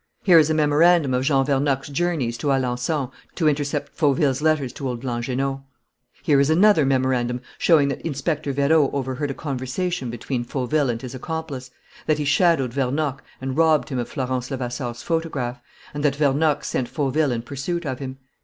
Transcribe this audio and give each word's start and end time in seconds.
Here 0.23 0.39
is 0.39 0.49
a 0.49 0.55
memorandum 0.55 1.13
of 1.13 1.21
Jean 1.25 1.45
Vernocq's 1.45 1.89
journeys 1.89 2.35
to 2.39 2.47
Alençon 2.47 3.11
to 3.35 3.47
intercept 3.47 3.95
Fauville's 3.95 4.41
letters 4.41 4.73
to 4.73 4.87
old 4.89 5.03
Langernault. 5.03 5.61
"Here 6.23 6.39
is 6.39 6.49
another 6.49 6.87
memorandum 6.87 7.39
showing 7.59 7.87
that 7.89 8.01
Inspector 8.01 8.51
Vérot 8.51 8.89
overheard 8.95 9.29
a 9.29 9.35
conversation 9.35 10.09
between 10.09 10.43
Fauville 10.43 10.89
and 10.89 11.03
his 11.03 11.13
accomplice, 11.13 11.69
that 12.07 12.17
he 12.17 12.25
shadowed 12.25 12.73
Vernocq 12.73 13.19
and 13.39 13.55
robbed 13.55 13.89
him 13.89 13.99
of 13.99 14.09
Florence 14.09 14.49
Levasseur's 14.49 15.03
photograph, 15.03 15.61
and 15.93 16.03
that 16.03 16.15
Vernocq 16.17 16.63
sent 16.63 16.87
Fauville 16.89 17.31
in 17.31 17.43
pursuit 17.43 17.85
of 17.85 17.99
him. 17.99 18.17